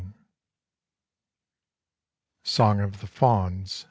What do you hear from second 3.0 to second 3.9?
THE FAUNS.